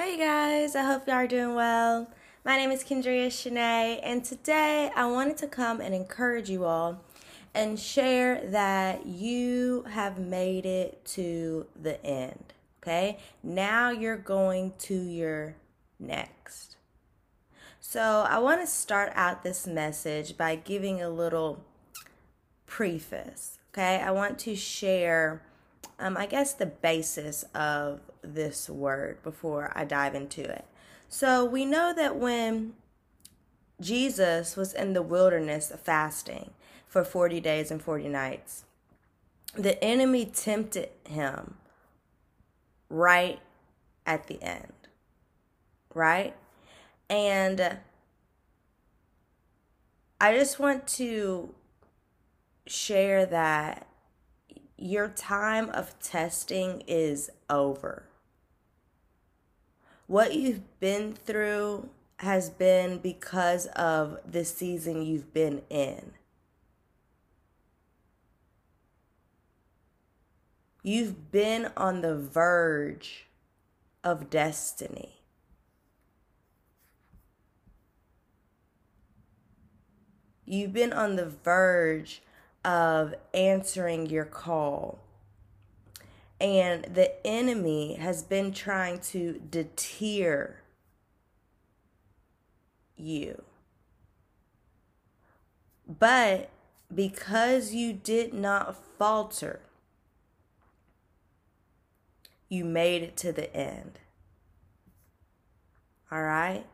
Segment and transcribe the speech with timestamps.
[0.00, 2.08] Hey guys, I hope y'all are doing well.
[2.44, 7.00] My name is Kendria Shanae, and today I wanted to come and encourage you all
[7.52, 12.52] and share that you have made it to the end.
[12.80, 15.56] Okay, now you're going to your
[15.98, 16.76] next.
[17.80, 21.64] So, I want to start out this message by giving a little
[22.66, 23.58] preface.
[23.74, 25.42] Okay, I want to share,
[25.98, 30.64] um, I guess, the basis of this word before I dive into it.
[31.08, 32.74] So, we know that when
[33.80, 36.50] Jesus was in the wilderness fasting
[36.86, 38.64] for 40 days and 40 nights,
[39.54, 41.54] the enemy tempted him
[42.88, 43.40] right
[44.06, 44.72] at the end,
[45.94, 46.34] right?
[47.10, 47.78] And
[50.20, 51.54] I just want to
[52.66, 53.87] share that
[54.78, 58.04] your time of testing is over.
[60.06, 66.12] What you've been through has been because of the season you've been in.
[70.82, 73.26] You've been on the verge
[74.04, 75.16] of destiny.
[80.46, 82.22] You've been on the verge
[82.64, 84.98] of answering your call.
[86.40, 90.56] And the enemy has been trying to deter
[92.96, 93.42] you.
[95.88, 96.50] But
[96.94, 99.60] because you did not falter,
[102.48, 103.98] you made it to the end.
[106.10, 106.66] All right?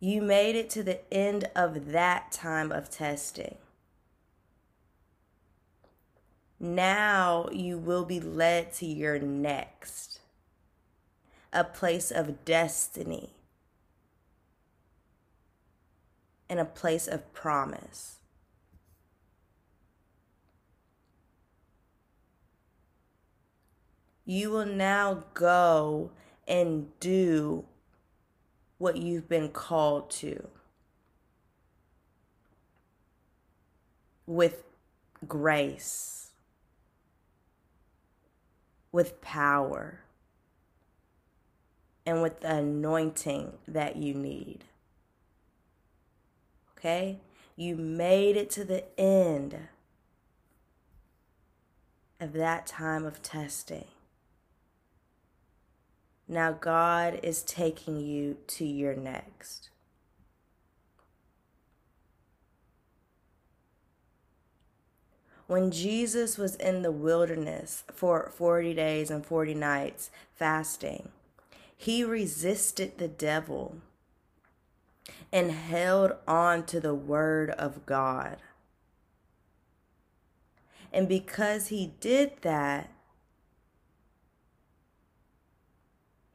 [0.00, 3.56] You made it to the end of that time of testing.
[6.60, 10.20] Now you will be led to your next,
[11.52, 13.30] a place of destiny
[16.48, 18.16] and a place of promise.
[24.24, 26.10] You will now go
[26.46, 27.64] and do
[28.78, 30.48] what you've been called to
[34.26, 34.64] with
[35.26, 36.30] grace,
[38.92, 40.00] with power,
[42.06, 44.64] and with the anointing that you need.
[46.76, 47.18] Okay?
[47.56, 49.58] You made it to the end
[52.20, 53.86] of that time of testing.
[56.28, 59.70] Now God is taking you to your next.
[65.46, 71.08] When Jesus was in the wilderness for 40 days and 40 nights fasting,
[71.74, 73.76] he resisted the devil
[75.32, 78.36] and held on to the word of God.
[80.92, 82.90] And because he did that,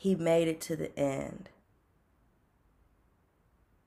[0.00, 1.50] he made it to the end.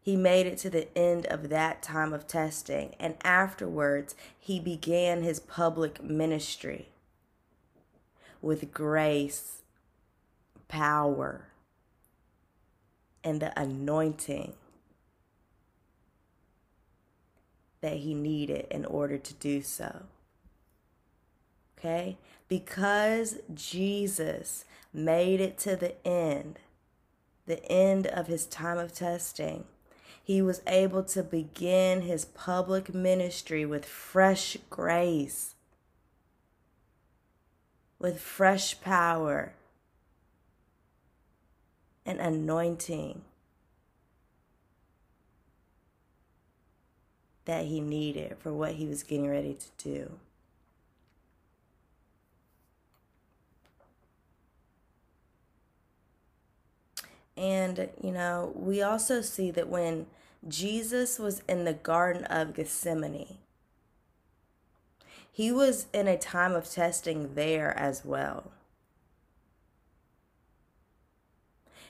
[0.00, 5.24] He made it to the end of that time of testing, and afterwards, he began
[5.24, 6.90] his public ministry
[8.40, 9.62] with grace,
[10.68, 11.48] power,
[13.24, 14.52] and the anointing
[17.80, 20.02] that he needed in order to do so.
[21.76, 22.16] Okay?
[22.46, 24.64] Because Jesus
[24.96, 26.58] made it to the end,
[27.46, 29.64] the end of his time of testing,
[30.22, 35.54] he was able to begin his public ministry with fresh grace,
[37.98, 39.52] with fresh power
[42.04, 43.22] and anointing
[47.44, 50.10] that he needed for what he was getting ready to do.
[57.36, 60.06] And, you know, we also see that when
[60.48, 63.38] Jesus was in the Garden of Gethsemane,
[65.30, 68.52] he was in a time of testing there as well.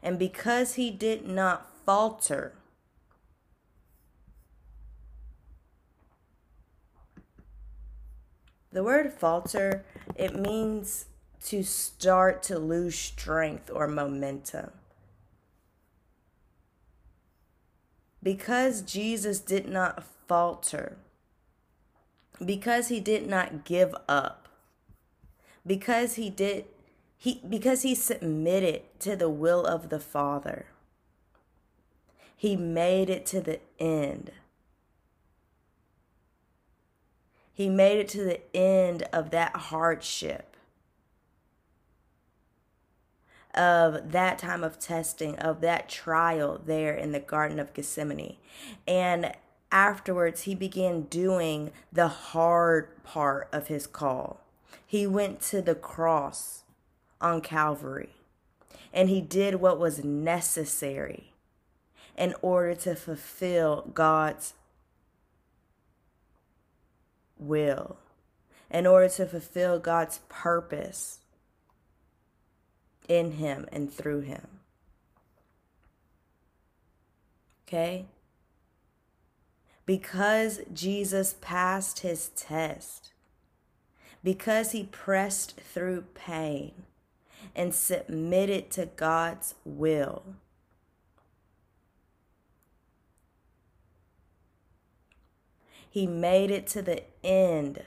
[0.00, 2.52] And because he did not falter,
[8.70, 9.84] the word falter,
[10.14, 11.06] it means
[11.46, 14.70] to start to lose strength or momentum.
[18.22, 20.96] Because Jesus did not falter,
[22.44, 24.48] because he did not give up,
[25.66, 26.66] because he did
[27.16, 30.66] he because he submitted to the will of the Father.
[32.36, 34.32] He made it to the end.
[37.54, 40.51] He made it to the end of that hardship,
[43.54, 48.36] of that time of testing, of that trial there in the Garden of Gethsemane.
[48.86, 49.32] And
[49.70, 54.40] afterwards, he began doing the hard part of his call.
[54.86, 56.64] He went to the cross
[57.20, 58.10] on Calvary
[58.92, 61.32] and he did what was necessary
[62.16, 64.52] in order to fulfill God's
[67.38, 67.96] will,
[68.70, 71.20] in order to fulfill God's purpose
[73.08, 74.46] in Him and through Him.
[77.66, 78.06] Okay?
[79.86, 83.12] Because Jesus passed his test,
[84.22, 86.72] because he pressed through pain
[87.56, 90.22] and submitted to God's will
[95.92, 97.82] He made it to the end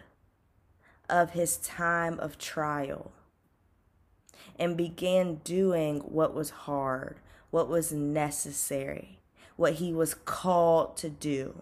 [1.09, 3.11] of his time of trial
[4.57, 7.17] and began doing what was hard,
[7.51, 9.19] what was necessary,
[9.55, 11.61] what he was called to do.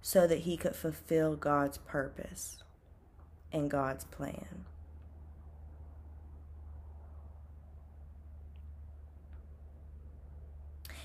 [0.00, 2.62] So that he could fulfill God's purpose
[3.52, 4.64] and God's plan.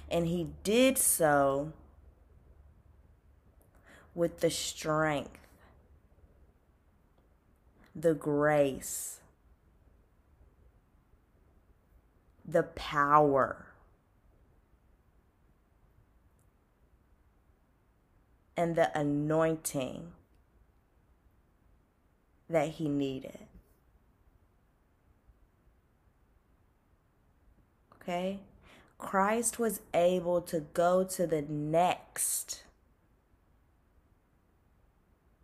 [0.10, 1.74] And he did so
[4.14, 5.43] with the strength,
[7.96, 9.20] the grace,
[12.46, 13.68] the power,
[18.56, 20.12] and the anointing
[22.50, 23.40] that he needed.
[27.96, 28.40] Okay?
[28.98, 32.64] Christ was able to go to the next.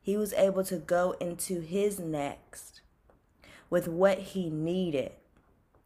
[0.10, 2.82] He was able to go into his next
[3.70, 5.12] with what he needed,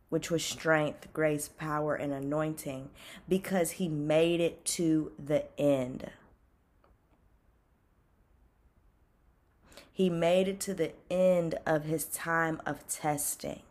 [0.07, 2.89] which was strength, grace, power, and anointing,
[3.27, 6.09] because he made it to the end.
[9.91, 13.63] He made it to the end of his time of testing.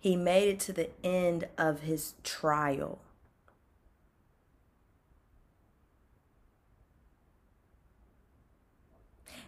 [0.00, 2.98] He made it to the end of his trial.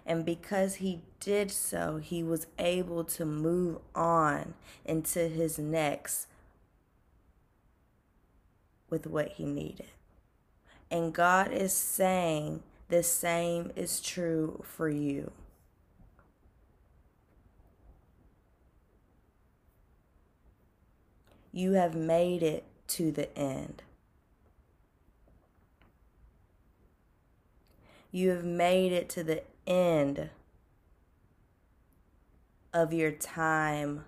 [0.04, 4.54] And because he did so, he was able to move on
[4.84, 6.26] into his next
[8.90, 9.86] with what he needed.
[10.90, 15.30] And God is saying the same is true for you.
[21.52, 23.82] you have made it to the end.
[28.12, 30.30] You have made it to the end
[32.72, 34.04] of your time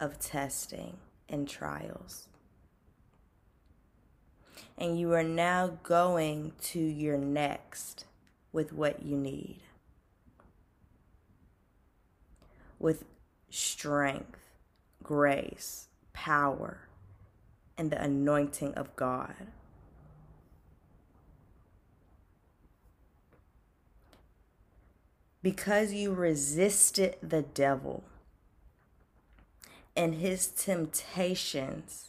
[0.00, 0.96] of testing
[1.28, 2.28] and trials.
[4.78, 8.06] And you are now going to your next
[8.52, 9.60] with what you need.
[12.78, 13.04] With
[13.50, 14.40] strength,
[15.02, 16.78] grace, power
[17.76, 19.34] and the anointing of God.
[25.44, 28.02] Because you resisted the devil
[29.94, 32.08] and his temptations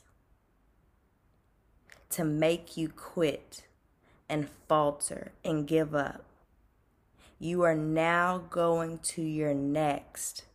[2.12, 3.65] to make you quit
[4.30, 6.24] and falter and give up,
[7.38, 10.46] you are now going to your next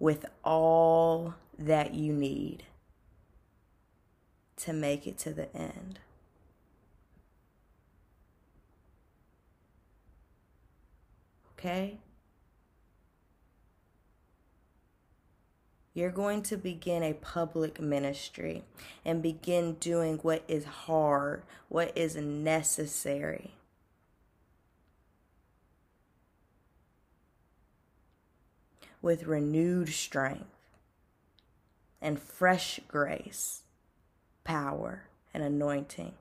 [0.00, 2.64] with all that you need
[4.56, 6.00] to make it to the end.
[11.56, 11.98] Okay?
[15.94, 18.64] You're going to begin a public ministry
[19.04, 23.52] and begin doing what is hard, what is necessary.
[29.00, 30.46] With renewed strength
[32.02, 33.62] and fresh grace
[34.42, 36.14] power and anointing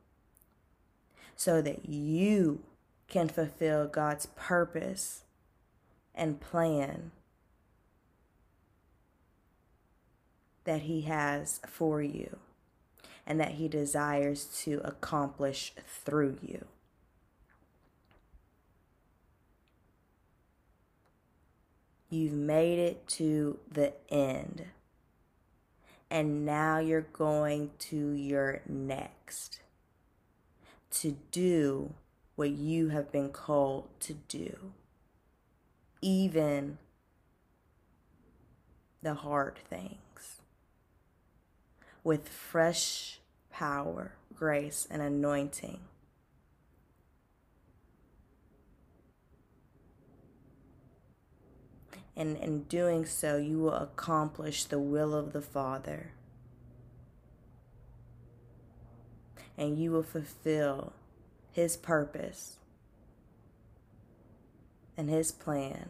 [1.36, 2.62] so that you
[3.08, 5.24] can fulfill God's purpose
[6.14, 7.12] and plan
[10.66, 12.38] that He has for you
[13.26, 16.66] and that He desires to accomplish through you.
[22.10, 24.66] You've made it to the end.
[26.12, 29.62] And now you're going to your next
[30.92, 31.96] to do
[32.36, 34.74] what you have been called to do,
[36.02, 36.78] even
[39.02, 39.98] the hard things
[42.04, 43.20] with fresh
[43.52, 45.80] power, grace, and anointing.
[52.16, 56.12] And in doing so, you will accomplish the will of the Father.
[59.58, 60.94] And you will fulfill
[61.52, 62.58] His purpose
[64.96, 65.90] and His plan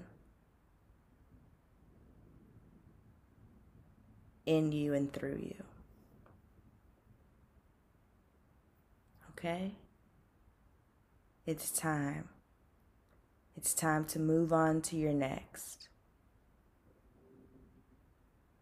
[4.46, 5.73] in you and through you.
[9.44, 9.74] Okay?
[11.46, 12.30] It's time.
[13.58, 15.90] It's time to move on to your next.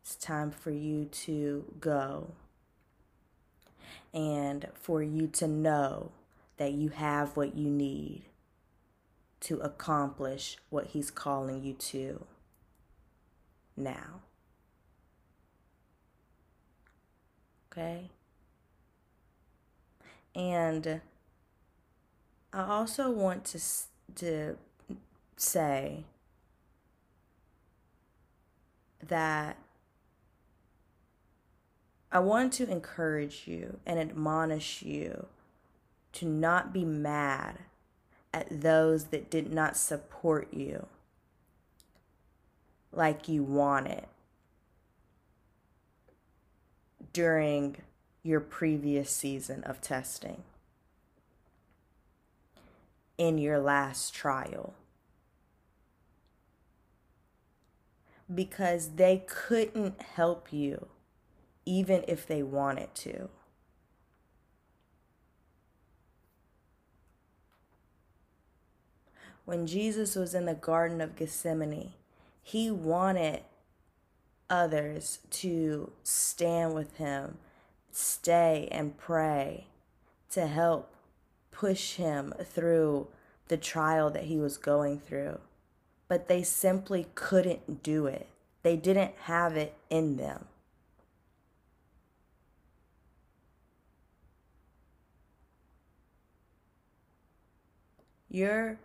[0.01, 2.31] It's time for you to go
[4.11, 6.13] and for you to know
[6.57, 8.23] that you have what you need
[9.41, 12.25] to accomplish what He's calling you to
[13.77, 14.21] now.
[17.71, 18.09] Okay?
[20.35, 21.01] And
[22.53, 23.59] I also want to,
[24.15, 24.57] to
[25.37, 26.05] say
[29.07, 29.57] that
[32.11, 35.27] I want to encourage you and admonish you
[36.13, 37.59] to not be mad
[38.33, 40.87] at those that did not support you
[42.91, 44.05] like you wanted
[47.13, 47.77] during
[48.23, 50.43] your previous season of testing
[53.17, 54.73] in your last trial.
[58.33, 60.87] Because they couldn't help you
[61.65, 63.29] even if they wanted to.
[69.45, 71.93] When Jesus was in the Garden of Gethsemane,
[72.41, 73.41] he wanted
[74.49, 77.37] others to stand with him,
[77.95, 79.67] stay and pray
[80.31, 80.93] to help
[81.51, 83.07] push him through
[83.47, 85.39] the trial that he was going through.
[86.07, 88.27] But they simply couldn't do it,
[88.63, 90.45] they didn't have it in them.
[98.31, 98.79] your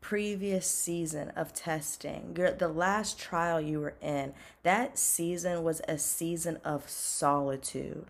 [0.00, 5.98] previous season of testing, your the last trial you were in, that season was a
[5.98, 8.06] season of solitude.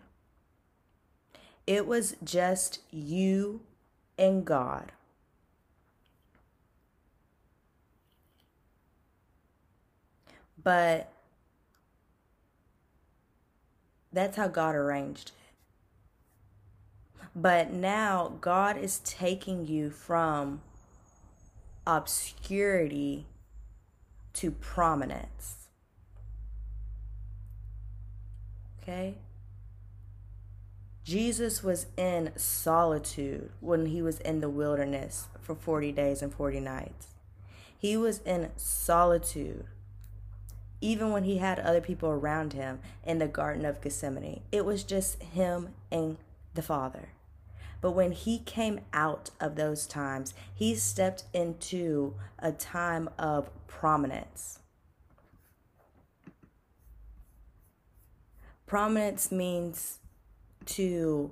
[1.67, 3.61] It was just you
[4.17, 4.91] and God.
[10.63, 11.11] But
[14.13, 15.41] that's how God arranged it.
[17.35, 20.61] But now God is taking you from
[21.87, 23.25] obscurity
[24.33, 25.67] to prominence.
[28.81, 29.15] Okay?
[31.03, 36.59] Jesus was in solitude when he was in the wilderness for 40 days and 40
[36.59, 37.07] nights.
[37.77, 39.65] He was in solitude
[40.81, 44.41] even when he had other people around him in the Garden of Gethsemane.
[44.51, 46.17] It was just him and
[46.55, 47.09] the Father.
[47.79, 54.59] But when he came out of those times, he stepped into a time of prominence.
[58.65, 59.99] Prominence means
[60.65, 61.31] to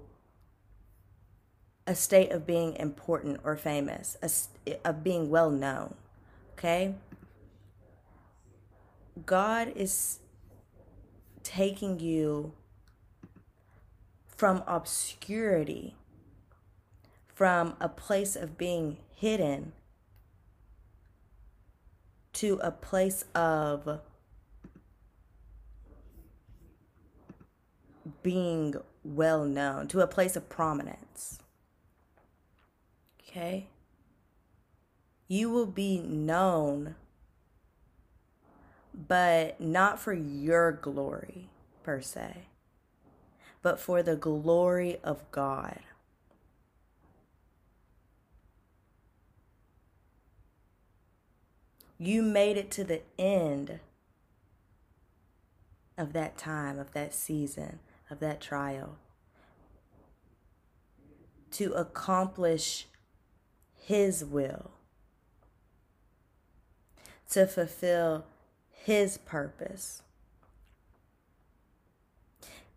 [1.88, 5.96] a state of being important or famous, a, of being well known.
[6.54, 6.96] Okay?
[9.26, 10.20] God is
[11.44, 12.54] taking you
[14.38, 15.96] from obscurity
[17.40, 19.72] from a place of being hidden
[22.34, 24.02] to a place of
[28.22, 31.40] being well known, to a place of prominence.
[33.22, 33.68] Okay?
[35.28, 36.96] You will be known,
[38.94, 41.50] but not for your glory
[41.84, 42.48] per se,
[43.62, 45.80] but for the glory of God.
[52.02, 53.82] You made it to the end
[55.98, 57.80] of that time, of that season,
[58.10, 58.98] of that trial
[61.52, 62.88] to accomplish
[63.76, 64.72] His will,
[67.32, 68.26] to fulfill
[68.72, 70.02] His purpose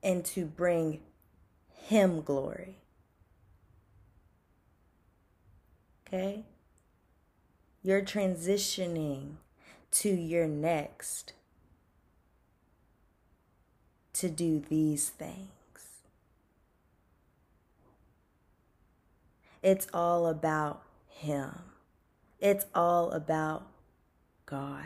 [0.03, 1.01] and to bring
[1.75, 2.79] Him glory.
[6.07, 6.45] Okay?
[7.83, 9.37] You're transitioning
[9.93, 11.33] to your next
[14.23, 15.49] to do these things.
[19.65, 21.59] It's all about Him,
[22.41, 23.67] it's all about
[24.47, 24.85] God.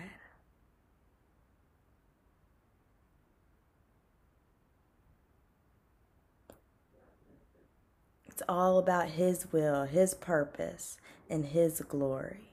[8.26, 10.96] It's all about His will, His purpose,
[11.28, 12.48] and His glory.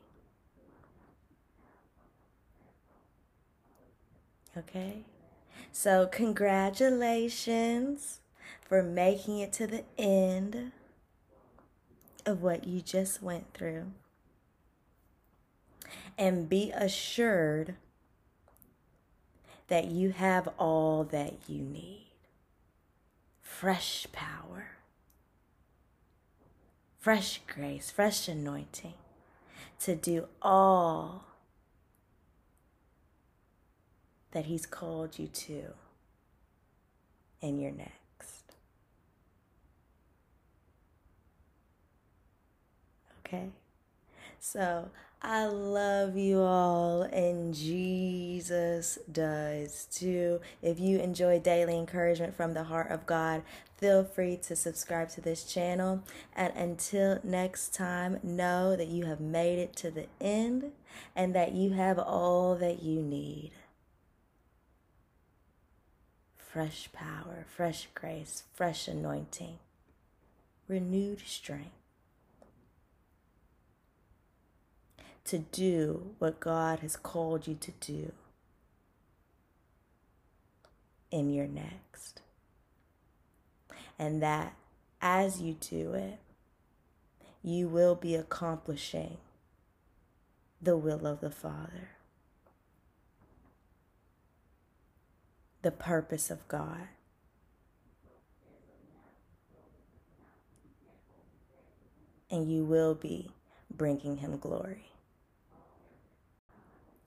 [4.57, 5.03] Okay?
[5.75, 8.21] So, congratulations
[8.61, 10.71] for making it to the end
[12.25, 13.87] of what you just went through.
[16.17, 17.75] And be assured
[19.67, 22.11] that you have all that you need
[23.41, 24.73] fresh power
[27.03, 28.93] fresh grace, fresh anointing
[29.77, 31.25] to do all
[34.33, 35.63] that He's called you to
[37.41, 38.53] in your next.
[43.25, 43.49] Okay?
[44.39, 44.89] So
[45.21, 50.41] I love you all, and Jesus does too.
[50.61, 53.43] If you enjoy daily encouragement from the heart of God,
[53.77, 56.03] feel free to subscribe to this channel.
[56.35, 60.71] And until next time, know that you have made it to the end
[61.15, 63.51] and that you have all that you need
[66.53, 69.57] fresh power, fresh grace, fresh anointing,
[70.67, 71.71] renewed strength.
[75.25, 78.11] to do what God has called you to do
[81.11, 82.21] in your next.
[83.97, 84.53] And that
[85.01, 86.19] as you do it,
[87.41, 89.17] you will be accomplishing
[90.61, 91.89] the will of the Father,
[95.63, 96.87] the purpose of God.
[102.29, 103.31] And you will be
[103.75, 104.91] bringing him glory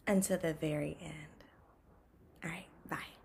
[0.06, 1.12] until the very end.
[2.44, 3.15] All right, bye.